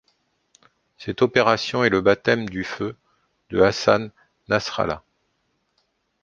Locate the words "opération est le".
1.21-2.01